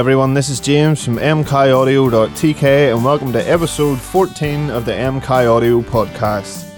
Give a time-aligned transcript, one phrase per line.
[0.00, 5.82] Everyone, this is James from mkaudio.tk and welcome to episode 14 of the MK Audio
[5.82, 6.72] podcast.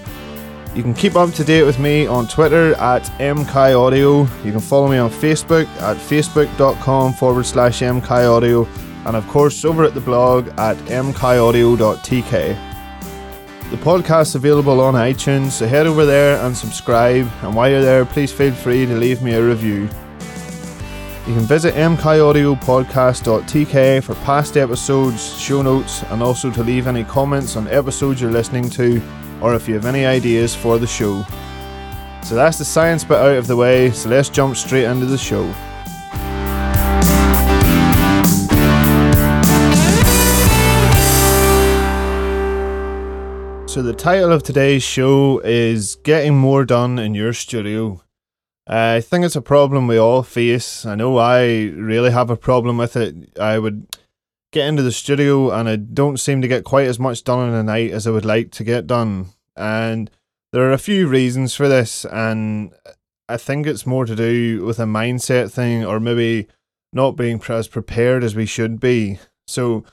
[0.75, 4.27] You can keep up to date with me on Twitter at mkaudio.
[4.43, 8.67] You can follow me on Facebook at facebook.com forward slash mkaudio
[9.05, 12.29] and of course over at the blog at mkaudio.tk.
[13.71, 17.31] The podcast is available on iTunes, so head over there and subscribe.
[17.41, 19.87] And while you're there, please feel free to leave me a review.
[21.25, 27.55] You can visit mkaudiopodcast.tk for past episodes, show notes, and also to leave any comments
[27.55, 29.01] on episodes you're listening to,
[29.41, 31.25] or if you have any ideas for the show.
[32.23, 35.17] So that's the science bit out of the way, so let's jump straight into the
[35.17, 35.49] show.
[43.65, 48.02] So, the title of today's show is Getting More Done in Your Studio.
[48.65, 50.85] I think it's a problem we all face.
[50.85, 53.37] I know I really have a problem with it.
[53.37, 53.87] I would
[54.53, 57.55] get into the studio and I don't seem to get quite as much done in
[57.55, 59.31] a night as I would like to get done.
[59.55, 60.09] And
[60.53, 62.71] there are a few reasons for this, and
[63.27, 66.47] I think it's more to do with a mindset thing or maybe
[66.93, 69.17] not being as prepared as we should be.
[69.47, 69.83] So,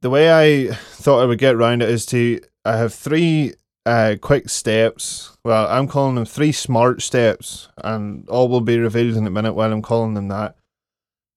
[0.00, 3.54] the way I thought I would get around it is to I have three
[3.86, 5.36] uh, quick steps.
[5.44, 9.54] Well, I'm calling them three smart steps, and all will be revealed in a minute
[9.54, 10.56] while I'm calling them that.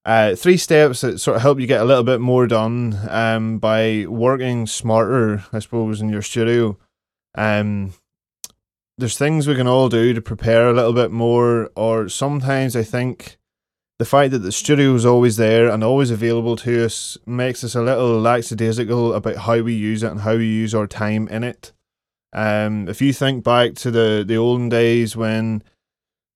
[0.04, 3.58] Uh, three steps that sort of help you get a little bit more done um,
[3.58, 6.78] by working smarter, I suppose, in your studio.
[7.34, 7.92] Um,
[8.98, 12.84] there's things we can all do to prepare a little bit more, or sometimes I
[12.84, 13.36] think
[13.98, 17.74] the fact that the studio is always there and always available to us makes us
[17.74, 21.42] a little lackadaisical about how we use it and how we use our time in
[21.42, 21.72] it.
[22.32, 25.62] Um, if you think back to the, the olden days when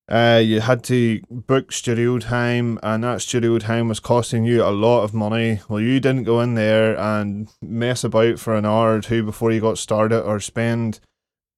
[0.09, 4.71] uh, you had to book studio time and that studio time was costing you a
[4.71, 8.97] lot of money, well, you didn't go in there and mess about for an hour
[8.97, 11.01] or two before you got started or spend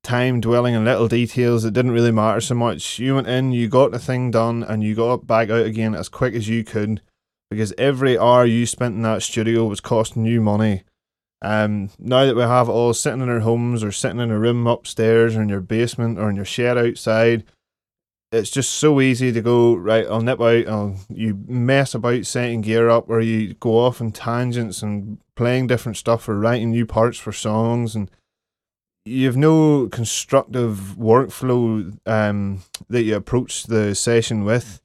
[0.03, 2.99] time dwelling in little details that didn't really matter so much.
[2.99, 6.09] You went in, you got the thing done, and you got back out again as
[6.09, 7.01] quick as you could
[7.51, 10.83] because every hour you spent in that studio was costing you money.
[11.43, 14.39] Um, now that we have it all sitting in our homes or sitting in a
[14.39, 17.45] room upstairs or in your basement or in your shed outside,
[18.31, 20.07] it's just so easy to go right.
[20.07, 20.69] I'll nip out.
[20.69, 25.67] I'll you mess about setting gear up, or you go off on tangents and playing
[25.67, 28.11] different stuff or writing new parts for songs and
[29.05, 34.81] you have no constructive workflow um, that you approach the session with.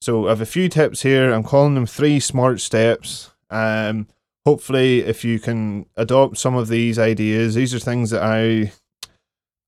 [0.00, 1.32] So I have a few tips here.
[1.32, 3.30] I'm calling them three smart steps.
[3.50, 4.08] Um,
[4.46, 8.72] hopefully, if you can adopt some of these ideas, these are things that I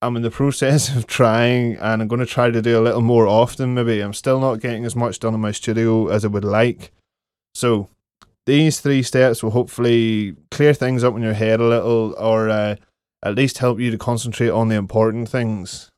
[0.02, 3.00] I'm in the process of trying, and I'm going to try to do a little
[3.00, 3.74] more often.
[3.74, 6.92] Maybe I'm still not getting as much done in my studio as I would like.
[7.54, 7.88] So
[8.46, 12.76] these three steps will hopefully clear things up in your head a little, or uh,
[13.22, 15.90] at least help you to concentrate on the important things.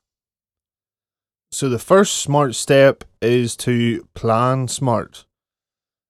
[1.51, 5.25] So, the first smart step is to plan smart.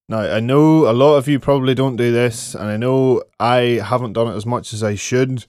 [0.09, 3.81] Now, I know a lot of you probably don't do this, and I know I
[3.85, 5.47] haven't done it as much as I should.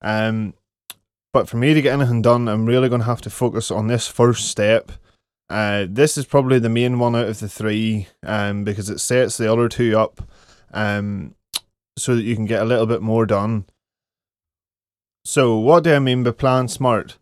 [0.00, 0.54] Um,
[1.32, 3.86] but for me to get anything done, I'm really going to have to focus on
[3.86, 4.92] this first step.
[5.50, 9.36] Uh, this is probably the main one out of the three, um, because it sets
[9.36, 10.22] the other two up,
[10.72, 11.34] um,
[11.98, 13.66] so that you can get a little bit more done.
[15.24, 17.18] So, what do I mean by plan smart?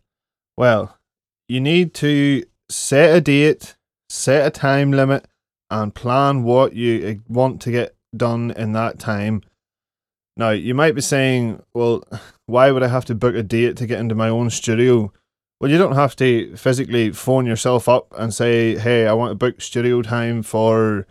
[0.57, 0.97] Well,
[1.49, 3.75] you need to set a date,
[4.09, 5.25] set a time limit,
[5.69, 9.41] and plan what you uh, want to get done in that time.
[10.35, 12.03] Now, you might be saying, well,
[12.45, 15.11] why would I have to book a date to get into my own studio?
[15.59, 19.35] Well, you don't have to physically phone yourself up and say, hey, I want to
[19.35, 21.07] book studio time for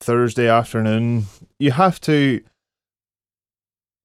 [0.00, 1.24] Thursday afternoon.
[1.58, 2.42] You have to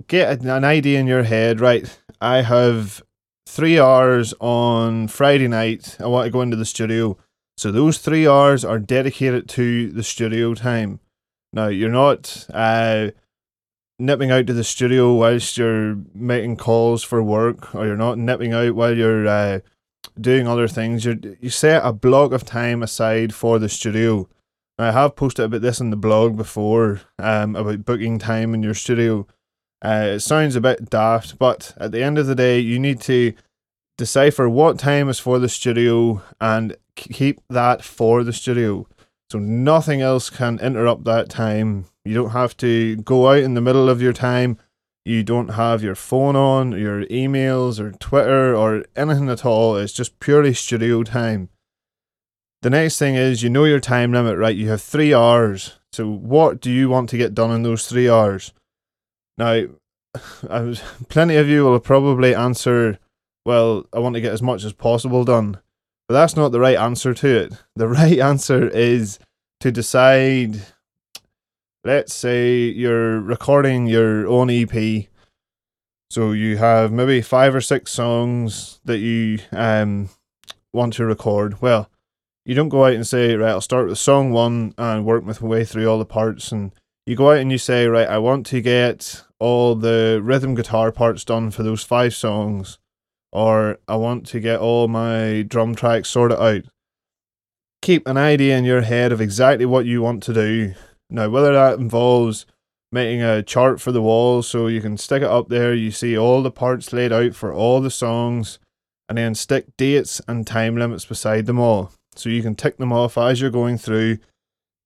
[0.08, 2.00] get an idea in your head, right?
[2.22, 3.04] I have
[3.48, 5.98] three hours on Friday night.
[6.00, 7.18] I want to go into the studio.
[7.57, 11.00] So those three hours are dedicated to the studio time.
[11.54, 13.12] Now, you're not uh,
[13.98, 18.54] nipping out to the studio whilst you're making calls for work, or you're not nipping
[18.54, 19.60] out while you're uh,
[20.19, 21.06] doing other things.
[21.06, 24.28] You you set a block of time aside for the studio.
[24.78, 28.74] I have posted about this in the blog before um, about booking time in your
[28.74, 29.25] studio.
[29.81, 33.00] Uh, it sounds a bit daft, but at the end of the day, you need
[33.01, 33.34] to
[33.98, 38.88] decipher what time is for the studio and keep that for the studio.
[39.32, 41.86] So nothing else can interrupt that time.
[42.04, 44.58] You don't have to go out in the middle of your time.
[45.04, 49.78] You don't have your phone on, your emails or Twitter or anything at all.
[49.78, 51.50] It's just purely studio time.
[52.62, 54.56] The next thing is you know your time limit, right?
[54.56, 55.80] You have three hours.
[55.94, 58.54] So what do you want to get done in those three hours?
[59.38, 59.66] Now,
[60.50, 62.98] I was, plenty of you will probably answer,
[63.46, 65.60] well, I want to get as much as possible done.
[66.07, 67.54] But that's not the right answer to it.
[67.75, 69.19] The right answer is
[69.60, 70.62] to decide,
[71.84, 75.07] let's say you're recording your own EP.
[76.10, 80.10] So you have maybe five or six songs that you um,
[80.72, 81.62] want to record.
[81.62, 81.90] Well,
[82.46, 85.34] you don't go out and say, right, I'll start with song one and work my
[85.42, 86.51] way through all the parts.
[86.51, 86.72] And
[87.06, 90.92] you go out and you say, right, I want to get all the rhythm guitar
[90.92, 92.78] parts done for those five songs,
[93.36, 96.64] or I want to get all my drum tracks sorted out.
[97.82, 100.74] Keep an idea in your head of exactly what you want to do.
[101.10, 102.46] Now, whether that involves
[102.92, 106.18] making a chart for the wall so you can stick it up there, you see
[106.18, 108.58] all the parts laid out for all the songs,
[109.10, 112.94] and then stick dates and time limits beside them all so you can tick them
[112.94, 114.18] off as you're going through.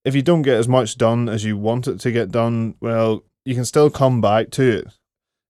[0.03, 3.23] If you don't get as much done as you want it to get done, well,
[3.45, 4.87] you can still come back to it.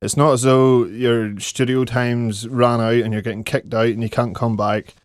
[0.02, 4.02] It's not as though your studio times ran out and you're getting kicked out and
[4.02, 4.96] you can't come back.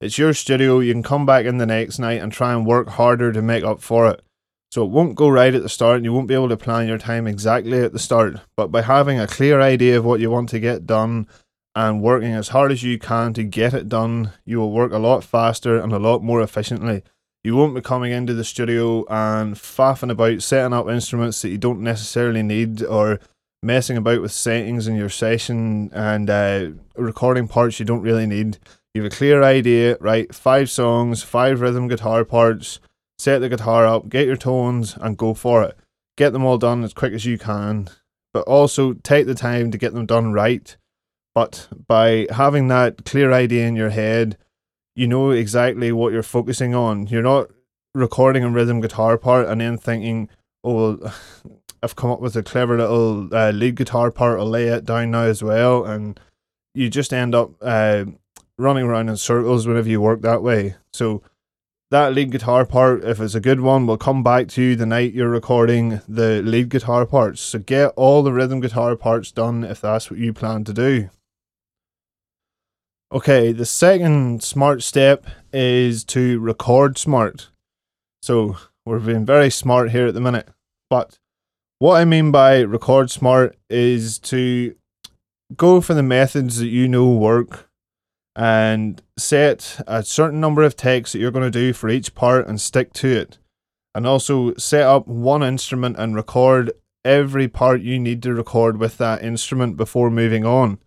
[0.00, 2.90] It's your studio, you can come back in the next night and try and work
[2.90, 4.22] harder to make up for it.
[4.70, 6.88] So it won't go right at the start and you won't be able to plan
[6.88, 8.40] your time exactly at the start.
[8.54, 11.26] But by having a clear idea of what you want to get done
[11.74, 14.98] and working as hard as you can to get it done, you will work a
[14.98, 17.02] lot faster and a lot more efficiently.
[17.42, 21.58] You won't be coming into the studio and faffing about setting up instruments that you
[21.58, 23.20] don't necessarily need or
[23.64, 28.58] messing about with settings in your session and uh, recording parts you don't really need.
[28.94, 30.32] You have a clear idea, right?
[30.34, 32.78] Five songs, five rhythm guitar parts,
[33.18, 35.76] set the guitar up, get your tones, and go for it.
[36.16, 37.88] Get them all done as quick as you can,
[38.32, 40.76] but also take the time to get them done right
[41.34, 44.38] but by having that clear idea in your head,
[44.94, 47.08] you know exactly what you're focusing on.
[47.08, 47.50] You're not
[47.94, 50.28] recording a rhythm guitar part and then thinking,
[50.62, 51.14] oh, well,
[51.84, 54.40] I've come up with a clever little uh, lead guitar part.
[54.40, 55.84] I'll lay it down now as well.
[55.84, 56.18] And
[56.74, 58.06] you just end up uh,
[58.56, 60.76] running around in circles whenever you work that way.
[60.94, 61.22] So
[61.90, 64.86] that lead guitar part, if it's a good one, will come back to you the
[64.86, 67.42] night you're recording the lead guitar parts.
[67.42, 71.10] So get all the rhythm guitar parts done if that's what you plan to do.
[73.12, 77.50] Okay, the second smart step is to record smart.
[78.22, 80.48] So we're being very smart here at the minute.
[80.88, 81.18] But
[81.84, 84.74] what I mean by record smart is to
[85.54, 87.68] go for the methods that you know work
[88.34, 92.48] and set a certain number of takes that you're going to do for each part
[92.48, 93.36] and stick to it.
[93.94, 96.72] And also set up one instrument and record
[97.04, 100.78] every part you need to record with that instrument before moving on.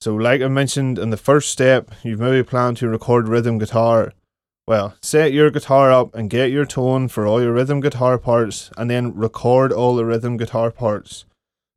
[0.00, 4.12] So, like I mentioned in the first step, you've maybe planned to record rhythm guitar.
[4.66, 8.70] Well, set your guitar up and get your tone for all your rhythm guitar parts,
[8.76, 11.24] and then record all the rhythm guitar parts.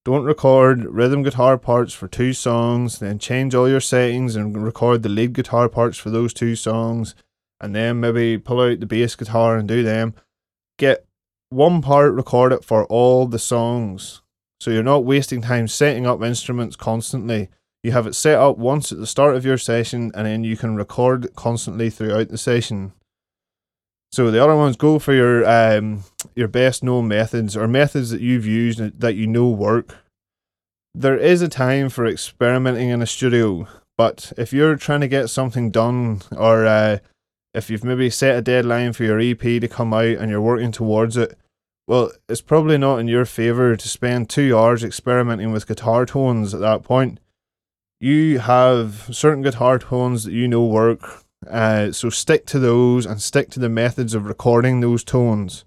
[0.06, 5.02] Don't record rhythm guitar parts for two songs, then change all your settings and record
[5.02, 7.16] the lead guitar parts for those two songs,
[7.62, 10.14] and then maybe pull out the bass guitar and do them.
[10.78, 11.06] Get
[11.50, 14.22] one part, record it for all the songs.
[14.60, 17.50] So you're not wasting time setting up instruments constantly
[17.84, 20.56] you have it set up once at the start of your session and then you
[20.56, 22.94] can record constantly throughout the session.
[24.14, 26.04] So the other ones go for your um,
[26.36, 29.98] your best known methods or methods that you've used that you know work.
[30.96, 35.30] There is a time for experimenting in a studio, but if you're trying to get
[35.30, 37.00] something done or uh,
[37.54, 40.72] if you've maybe set a deadline for your EP to come out and you're working
[40.72, 41.36] towards it,
[41.88, 46.54] well, it's probably not in your favor to spend two hours experimenting with guitar tones
[46.54, 47.20] at that point
[48.04, 51.24] you have certain guitar tones that you know work.
[51.50, 55.66] Uh, so stick to those and stick to the methods of recording those tones.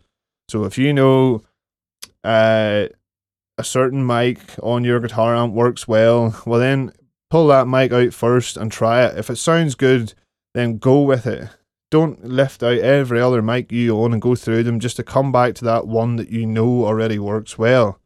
[0.49, 1.43] So if you know
[2.25, 2.87] uh,
[3.59, 6.93] a certain mic on your guitar amp works well, well then
[7.31, 9.19] pull that mic out first and try it.
[9.19, 10.15] If it sounds good,
[10.55, 11.49] then go with it.
[11.91, 15.33] Don't lift out every other mic you own and go through them just to come
[15.33, 17.99] back to that one that you know already works well.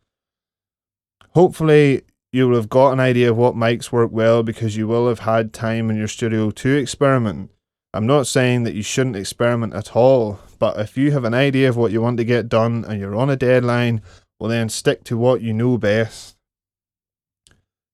[1.30, 5.08] Hopefully, you will have got an idea of what mics work well because you will
[5.08, 7.50] have had time in your studio to experiment.
[7.92, 11.68] I'm not saying that you shouldn't experiment at all, but if you have an idea
[11.68, 14.02] of what you want to get done and you're on a deadline,
[14.38, 16.36] well, then stick to what you know best.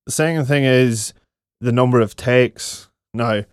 [0.05, 1.15] The second thing is
[1.61, 2.89] the number of takes.
[3.15, 3.45] Now,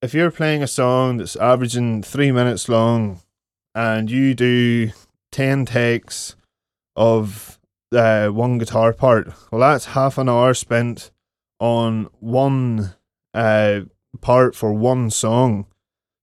[0.00, 3.20] if you're playing a song that's averaging three minutes long
[3.74, 4.90] and you do
[5.30, 6.34] 10 takes
[6.96, 7.58] of
[7.92, 9.32] uh, one guitar part.
[9.50, 11.10] Well, that's half an hour spent
[11.60, 12.94] on one
[13.34, 13.82] uh,
[14.20, 15.66] part for one song.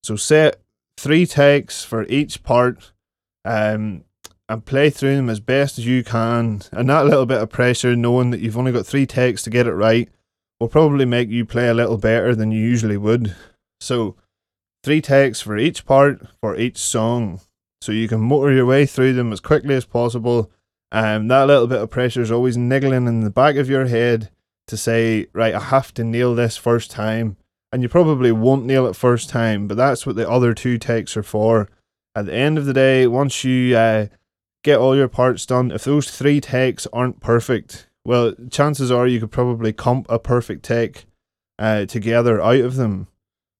[0.03, 0.61] So set
[0.97, 2.91] three takes for each part,
[3.45, 4.03] um,
[4.49, 6.61] and play through them as best as you can.
[6.71, 9.67] And that little bit of pressure, knowing that you've only got three takes to get
[9.67, 10.09] it right,
[10.59, 13.35] will probably make you play a little better than you usually would.
[13.79, 14.15] So,
[14.83, 17.41] three takes for each part for each song,
[17.79, 20.51] so you can motor your way through them as quickly as possible.
[20.91, 24.29] Um, that little bit of pressure is always niggling in the back of your head
[24.67, 27.37] to say, right, I have to nail this first time.
[27.71, 31.15] And you probably won't nail it first time, but that's what the other two takes
[31.15, 31.69] are for.
[32.15, 34.07] At the end of the day, once you uh,
[34.63, 39.19] get all your parts done, if those three takes aren't perfect, well, chances are you
[39.19, 41.05] could probably comp a perfect take
[41.59, 43.07] uh, together out of them.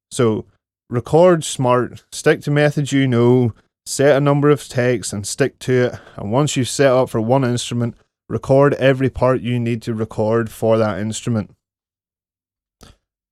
[0.09, 0.45] So
[0.89, 3.53] record smart, stick to methods you know,
[3.89, 5.99] set a number of takes and stick to it.
[6.15, 7.95] And once you've set up for one instrument,
[8.29, 11.55] record every part you need to record for that instrument.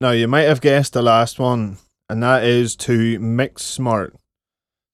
[0.01, 1.77] Now, you might have guessed the last one,
[2.09, 4.15] and that is to mix smart.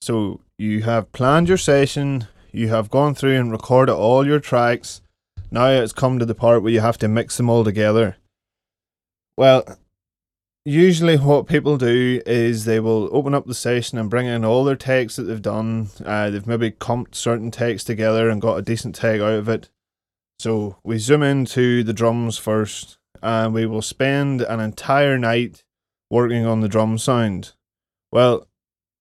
[0.01, 5.01] So, you have planned your session, you have gone through and recorded all your tracks.
[5.50, 8.17] Now it's come to the part where you have to mix them all together.
[9.38, 9.77] Well,
[10.65, 14.63] usually what people do is they will open up the session and bring in all
[14.63, 15.89] their takes that they've done.
[16.05, 19.70] Uh, they've maybe comped certain takes together and got a decent take out of it.
[20.39, 25.63] So we zoom into the drums first, and we will spend an entire night
[26.10, 27.53] working on the drum sound.
[28.12, 28.48] Well,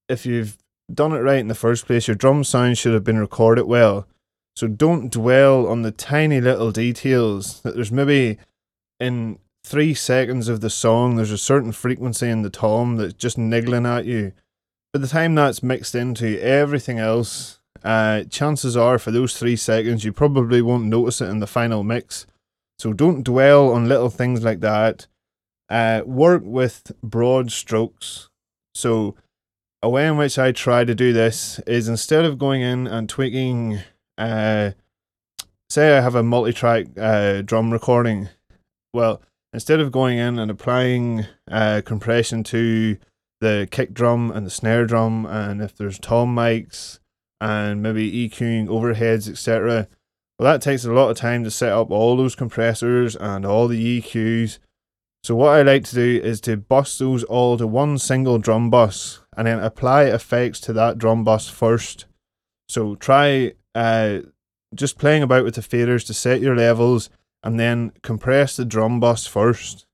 [0.09, 0.57] if you've
[0.93, 4.07] done it right in the first place, your drum sound should have been recorded well.
[4.55, 8.37] So don't dwell on the tiny little details that there's maybe
[8.99, 13.37] in three seconds of the song, there's a certain frequency in the tom that's just
[13.37, 14.33] niggling at you.
[14.91, 20.05] By the time that's mixed into everything else, uh, chances are for those three seconds,
[20.05, 22.25] you probably won't notice it in the final mix.
[22.79, 25.07] So don't dwell on little things like that.
[25.69, 28.29] Uh, work with broad strokes.
[28.75, 29.15] So
[29.81, 33.09] a way in which I try to do this is instead of going in and
[33.09, 33.79] tweaking,
[34.17, 34.71] uh,
[35.69, 38.29] say I have a multi-track uh, drum recording.
[38.93, 39.21] Well,
[39.53, 42.97] instead of going in and applying uh, compression to
[43.39, 46.99] the kick drum and the snare drum, and if there's tom mics
[47.39, 49.87] and maybe EQing overheads, etc.
[50.39, 53.67] Well, that takes a lot of time to set up all those compressors and all
[53.67, 54.59] the EQs.
[55.23, 58.69] So what I like to do is to bus those all to one single drum
[58.69, 62.05] bus and then apply effects to that drum bus first.
[62.67, 64.19] So try uh,
[64.73, 67.09] just playing about with the faders to set your levels
[67.43, 69.85] and then compress the drum bus first.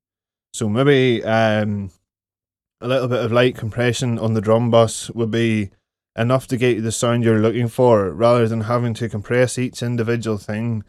[0.54, 1.92] So maybe um,
[2.82, 5.72] a little bit of light compression on the drum bus would be
[6.18, 9.82] enough to get you the sound you're looking for rather than having to compress each
[9.82, 10.84] individual thing.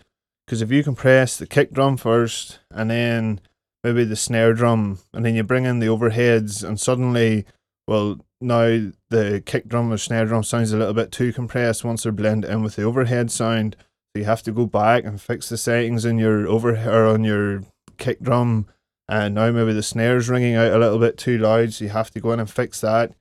[0.46, 3.40] Because if you compress the kick drum first and then
[3.84, 7.44] maybe the snare drum and then you bring in the overheads and suddenly,
[7.86, 12.02] well, now the kick drum or snare drum sounds a little bit too compressed once
[12.02, 13.76] they're blended in with the overhead sound.
[14.14, 17.22] So you have to go back and fix the settings in your over or on
[17.22, 17.62] your
[17.96, 18.66] kick drum.
[19.08, 22.10] And now maybe the snare's ringing out a little bit too loud, so you have
[22.12, 23.12] to go in and fix that.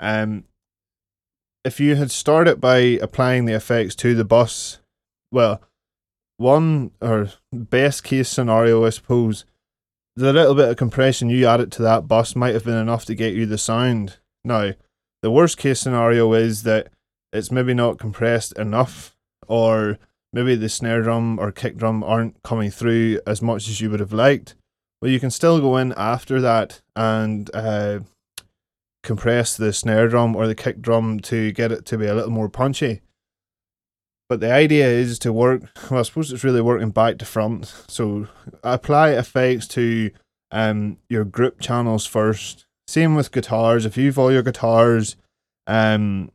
[0.00, 0.44] Um,
[1.64, 4.78] if you had started by applying the effects to the bus,
[5.32, 5.60] well,
[6.36, 9.44] one or best case scenario, I suppose,
[10.16, 13.14] the little bit of compression you added to that bus might have been enough to
[13.14, 14.18] get you the sound.
[14.44, 14.72] Now,
[15.22, 16.88] the worst case scenario is that
[17.32, 19.16] it's maybe not compressed enough,
[19.46, 19.98] or
[20.32, 24.00] maybe the snare drum or kick drum aren't coming through as much as you would
[24.00, 24.54] have liked,
[25.00, 28.00] well, you can still go in after that and uh,
[29.02, 32.30] compress the snare drum or the kick drum to get it to be a little
[32.30, 33.02] more punchy.
[34.28, 37.72] But the idea is to work, well, I suppose it's really working back to front.
[37.86, 38.26] So
[38.64, 40.10] apply effects to
[40.50, 42.66] um, your group channels first.
[42.88, 43.86] Same with guitars.
[43.86, 45.16] If you've all your guitars
[45.66, 46.32] um,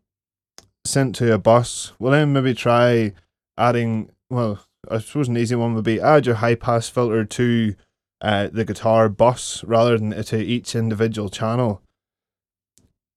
[0.86, 3.14] sent to a bus, well, then maybe try
[3.58, 7.76] adding, well, I suppose an easy one would be add your high pass filter to
[8.22, 11.82] uh, the guitar bus rather than to each individual channel.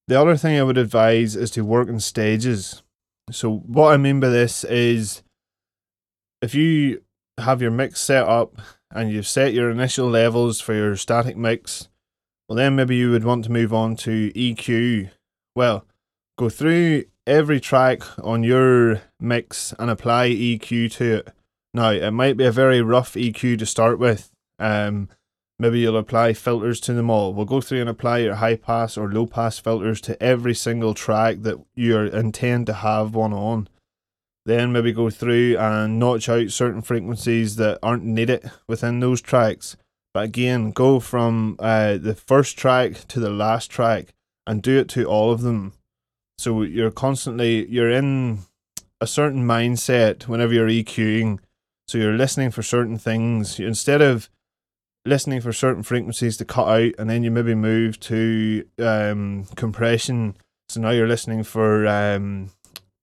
[0.06, 2.82] The other thing I would advise is to work in stages.
[3.30, 5.22] So, what I mean by this is
[6.42, 7.02] if you
[7.38, 8.60] have your mix set up
[8.90, 11.88] and you've set your initial levels for your static mix,
[12.48, 15.10] well, then maybe you would want to move on to EQ.
[15.56, 15.86] Well,
[16.36, 21.28] go through every track on your mix and apply EQ to it.
[21.72, 24.30] Now, it might be a very rough EQ to start with.
[24.58, 25.08] Um,
[25.58, 27.34] maybe you'll apply filters to them all.
[27.34, 30.94] We'll go through and apply your high pass or low pass filters to every single
[30.94, 33.68] track that you intend to have one on.
[34.46, 39.76] Then maybe go through and notch out certain frequencies that aren't needed within those tracks.
[40.12, 44.14] But again, go from uh, the first track to the last track
[44.46, 45.72] and do it to all of them.
[46.38, 48.40] So you're constantly you're in
[49.00, 51.38] a certain mindset whenever you're EQing.
[51.86, 54.30] So you're listening for certain things instead of
[55.04, 60.36] listening for certain frequencies to cut out, and then you maybe move to um, compression.
[60.68, 62.50] So now you're listening for um,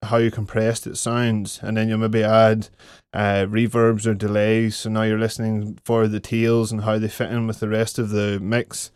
[0.01, 2.69] how you compressed it sounds, and then you'll maybe add
[3.13, 4.77] uh, reverbs or delays.
[4.77, 7.99] So now you're listening for the tails and how they fit in with the rest
[7.99, 8.91] of the mix.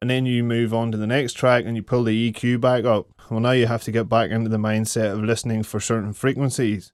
[0.00, 2.84] And then you move on to the next track and you pull the EQ back
[2.84, 3.08] up.
[3.30, 6.92] Well, now you have to get back into the mindset of listening for certain frequencies.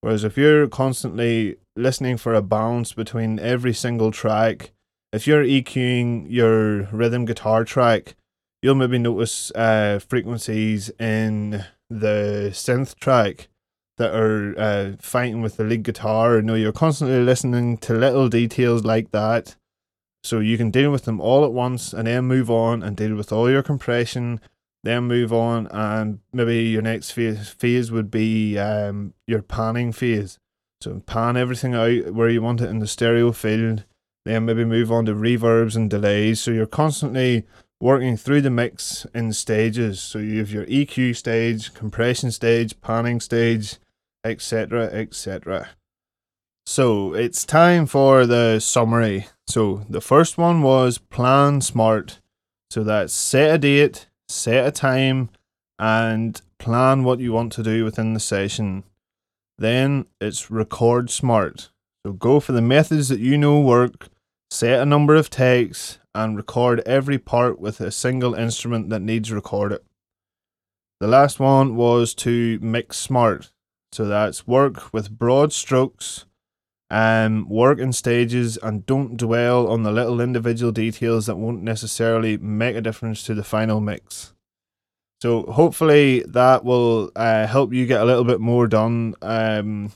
[0.00, 4.72] Whereas if you're constantly listening for a balance between every single track,
[5.12, 8.14] if you're EQing your rhythm guitar track,
[8.62, 13.48] you'll maybe notice uh, frequencies in the synth track
[13.96, 16.36] that are uh, fighting with the lead guitar.
[16.36, 19.56] You know, you're constantly listening to little details like that.
[20.24, 23.14] So you can deal with them all at once and then move on and deal
[23.14, 24.40] with all your compression,
[24.82, 30.38] then move on and maybe your next phase, phase would be um, your panning phase.
[30.80, 33.84] So pan everything out where you want it in the stereo field,
[34.24, 36.40] then maybe move on to reverbs and delays.
[36.40, 37.44] So you're constantly
[37.78, 40.00] working through the mix in stages.
[40.00, 43.76] So you have your EQ stage, compression stage, panning stage,
[44.24, 45.68] etc., etc.
[46.66, 49.26] So it's time for the summary.
[49.46, 52.20] So the first one was plan smart.
[52.70, 55.28] So that's set a date, set a time,
[55.78, 58.84] and plan what you want to do within the session.
[59.58, 61.70] Then it's record smart.
[62.04, 64.08] So go for the methods that you know work,
[64.50, 69.30] set a number of takes, and record every part with a single instrument that needs
[69.30, 69.80] recorded.
[71.00, 73.52] The last one was to mix smart.
[73.92, 76.24] So that's work with broad strokes,
[76.90, 82.36] um, work in stages, and don't dwell on the little individual details that won't necessarily
[82.36, 84.32] make a difference to the final mix.
[85.20, 89.14] So hopefully that will uh, help you get a little bit more done.
[89.22, 89.92] Um,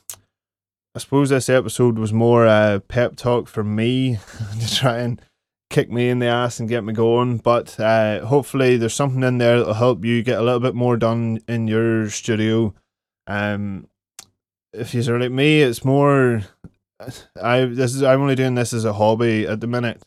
[0.95, 4.19] I suppose this episode was more a pep talk for me
[4.61, 5.21] to try and
[5.71, 7.39] kick me in the ass and get me going.
[7.39, 10.97] But uh, hopefully, there's something in there that'll help you get a little bit more
[10.97, 12.75] done in your studio.
[13.27, 13.89] Um,
[14.73, 16.43] if you're like me, it's more.
[17.41, 20.03] I this is I'm only doing this as a hobby at the minute,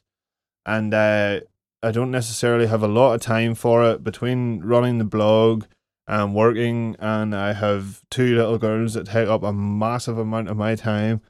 [0.66, 1.42] and uh,
[1.82, 5.66] I don't necessarily have a lot of time for it between running the blog
[6.08, 10.58] and working, and I have two little girls that take up a massive amount of
[10.58, 11.22] my time.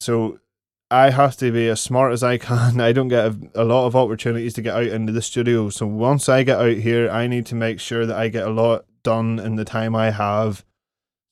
[0.00, 0.40] So
[0.90, 2.80] I have to be as smart as I can.
[2.80, 5.70] I don't get a, a, lot of opportunities to get out into the studio.
[5.70, 8.50] So once I get out here, I need to make sure that I get a
[8.50, 10.64] lot done in the time I have.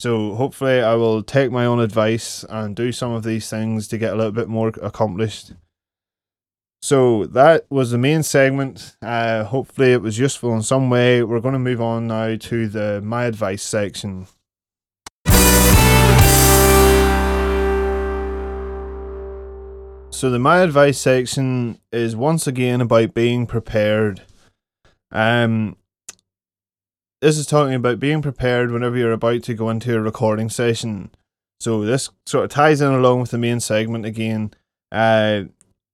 [0.03, 3.97] So hopefully, I will take my own advice and do some of these things to
[3.97, 5.53] get a little bit more accomplished.
[6.81, 8.97] So that was the main segment.
[9.01, 11.23] Uh, hopefully, it was useful in some way.
[11.23, 14.27] We're going to move on now to the my advice section.
[20.11, 24.23] So the my advice section is once again about being prepared.
[25.13, 25.77] Um
[27.23, 31.11] this is talking about being prepared whenever you're about to go into a recording session.
[31.61, 34.53] So this sort of ties in along with the main segment again.
[34.91, 35.45] Uh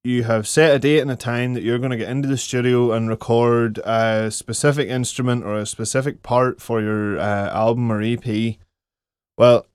[0.04, 2.38] you have set a date and a time that you're going to get into the
[2.38, 8.00] studio and record a specific instrument or a specific part for your uh, album or
[8.00, 8.56] EP.
[9.36, 9.66] Well,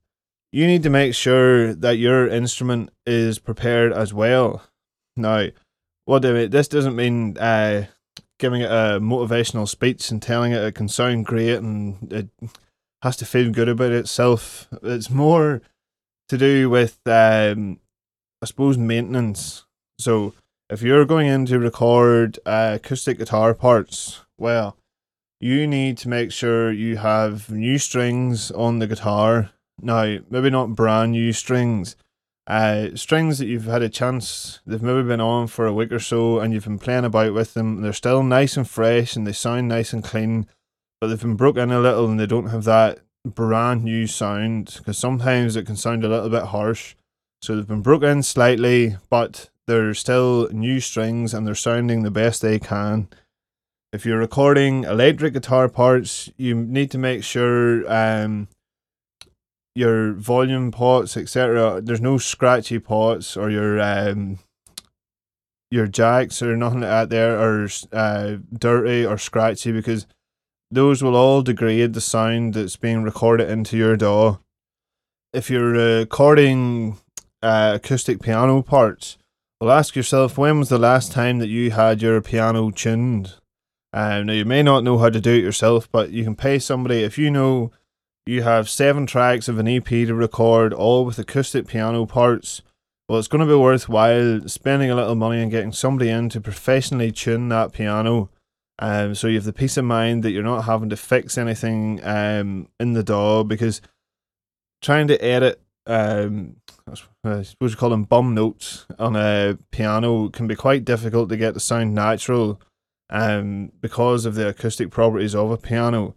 [0.52, 4.63] you need to make sure that your instrument is prepared as well.
[5.16, 5.50] Now,
[6.06, 6.50] what do I mean?
[6.50, 7.86] This doesn't mean uh,
[8.43, 12.27] giving it a motivational speech and telling it it can sound great and it
[13.01, 14.67] has to feel good about itself.
[14.84, 15.62] It's more
[16.27, 17.79] to do with, um,
[18.41, 19.63] I suppose, maintenance.
[19.97, 20.34] So,
[20.69, 24.75] if you're going in to record uh, acoustic guitar parts, well,
[25.39, 29.51] you need to make sure you have new strings on the guitar
[29.82, 31.95] now, maybe not brand new strings.
[32.45, 35.99] Uh, strings that you've had a chance, they've maybe been on for a week or
[35.99, 37.82] so and you've been playing about with them.
[37.82, 40.47] They're still nice and fresh and they sound nice and clean,
[40.99, 44.97] but they've been broken a little and they don't have that brand new sound because
[44.97, 46.95] sometimes it can sound a little bit harsh.
[47.41, 52.41] So they've been broken slightly, but they're still new strings and they're sounding the best
[52.41, 53.08] they can.
[53.93, 58.49] If you're recording electric guitar parts, you need to make sure um,
[59.75, 61.81] your volume pots, etc.
[61.81, 64.39] There's no scratchy pots or your um
[65.73, 70.05] your jacks or nothing like that there are uh, dirty or scratchy because
[70.69, 74.38] those will all degrade the sound that's being recorded into your DAW.
[75.33, 76.97] If you're recording
[77.41, 79.17] uh, acoustic piano parts,
[79.59, 83.33] well, ask yourself when was the last time that you had your piano tuned?
[83.93, 86.59] Um, now you may not know how to do it yourself, but you can pay
[86.59, 87.71] somebody if you know
[88.25, 92.62] you have seven tracks of an EP to record, all with acoustic piano parts.
[93.09, 96.39] Well, it's going to be worthwhile spending a little money and getting somebody in to
[96.39, 98.29] professionally tune that piano.
[98.79, 101.99] Um, so you have the peace of mind that you're not having to fix anything
[102.03, 103.81] um, in the DAW because
[104.81, 106.55] trying to edit, um,
[107.23, 111.38] I suppose you call them bum notes on a piano can be quite difficult to
[111.38, 112.59] get the sound natural
[113.09, 116.15] um, because of the acoustic properties of a piano.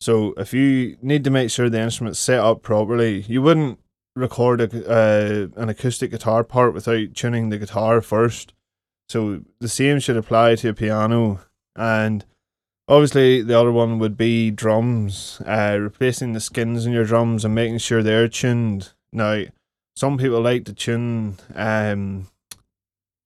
[0.00, 3.78] So if you need to make sure the instrument's set up properly, you wouldn't
[4.16, 8.52] record a, uh, an acoustic guitar part without tuning the guitar first.
[9.08, 11.40] So the same should apply to a piano.
[11.76, 12.24] And
[12.88, 17.54] obviously the other one would be drums, uh, replacing the skins in your drums and
[17.54, 18.92] making sure they're tuned.
[19.12, 19.44] Now,
[19.96, 22.28] some people like to tune um,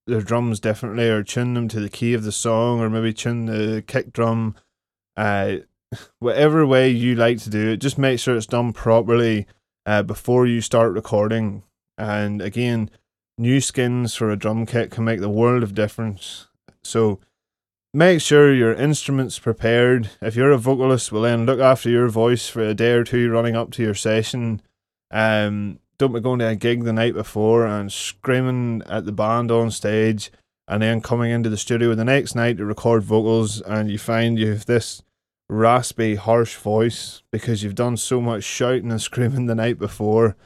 [0.07, 3.47] their drums differently or tune them to the key of the song or maybe tune
[3.47, 4.55] the kick drum.
[5.17, 5.59] Uh,
[6.19, 9.47] whatever way you like to do it, just make sure it's done properly
[9.87, 11.63] uh, before you start recording.
[11.97, 12.91] And again,
[13.39, 16.49] new skins for a drum kit can make the world of difference.
[16.83, 17.21] So
[17.95, 20.11] make sure your instrument's prepared.
[20.21, 23.31] If you're a vocalist, well then look after your voice for a day or two
[23.31, 24.63] running up to your session.
[25.11, 29.51] Um, don't be going to a gig the night before and screaming at the band
[29.51, 30.31] on stage
[30.69, 34.39] and then coming into the studio the next night to record vocals and you find
[34.39, 35.03] you have this
[35.49, 40.37] raspy, harsh voice because you've done so much shouting and screaming the night before.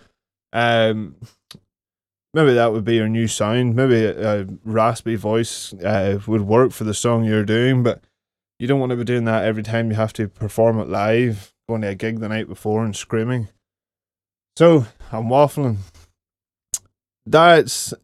[0.52, 1.16] Um,
[2.34, 3.74] maybe that would be your new sound.
[3.74, 8.02] Maybe a, a raspy voice uh, would work for the song you're doing, but
[8.58, 11.52] you don't want to be doing that every time you have to perform it live,
[11.68, 13.48] going to a gig the night before and screaming.
[14.56, 15.78] So I'm waffling.
[17.24, 17.94] That's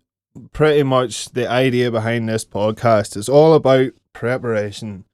[0.53, 3.17] pretty much the idea behind this podcast.
[3.17, 5.05] It's all about preparation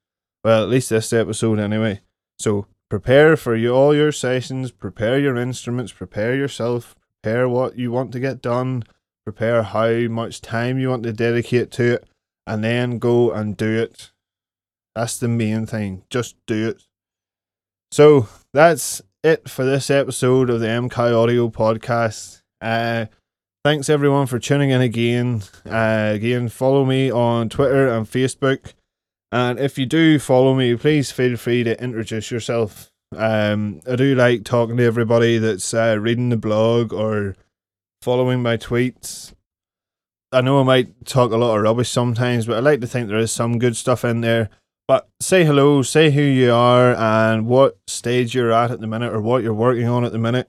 [0.45, 2.01] well, at least this episode anyway.
[2.39, 7.91] So prepare for you, all your sessions, prepare your instruments, prepare yourself, prepare what you
[7.91, 8.85] want to get done,
[9.25, 12.09] prepare how much time you want to dedicate to it,
[12.47, 14.11] and then go and do it.
[14.95, 16.03] That's the main thing.
[16.11, 16.83] Just do it.
[17.91, 22.43] So that's it for this episode of the MK Audio Podcast.
[22.61, 23.07] Uh,
[23.65, 25.43] thanks everyone for tuning in again.
[25.65, 28.75] Uh, again, follow me on Twitter and Facebook.
[29.35, 32.93] And if you do follow me, please feel free to introduce yourself.
[33.17, 37.35] Um, I do like talking to everybody that's uh, reading the blog or
[38.01, 39.35] following my tweets.
[40.31, 43.09] I know I might talk a lot of rubbish sometimes, but I like to think
[43.09, 44.51] there is some good stuff in there.
[44.87, 49.13] But say hello, say who you are and what stage you're at at the minute
[49.13, 50.49] or what you're working on at the minute.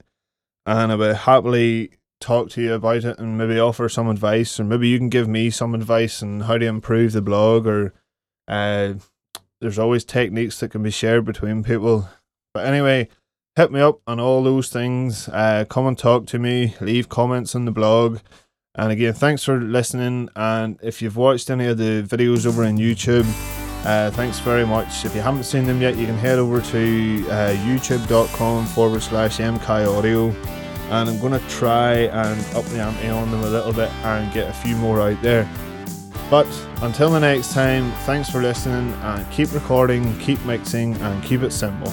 [0.67, 1.89] And I will happily
[2.21, 5.28] talk to you about it and maybe offer some advice, or maybe you can give
[5.28, 7.91] me some advice on how to improve the blog or
[8.47, 8.93] uh,
[9.62, 12.10] there's always techniques that can be shared between people.
[12.53, 13.10] But anyway,
[13.55, 15.27] hit me up on all those things.
[15.29, 16.75] Uh, come and talk to me.
[16.79, 18.19] Leave comments on the blog.
[18.75, 20.29] And again, thanks for listening.
[20.36, 23.25] And if you've watched any of the videos over on YouTube,
[23.86, 25.05] uh, thanks very much.
[25.05, 29.38] If you haven't seen them yet, you can head over to uh, youtube.com forward slash
[29.38, 30.29] MK Audio.
[30.89, 34.31] And I'm going to try and up the ante on them a little bit and
[34.34, 35.49] get a few more out there.
[36.29, 36.47] But
[36.81, 41.51] until the next time, thanks for listening and keep recording, keep mixing, and keep it
[41.51, 41.91] simple.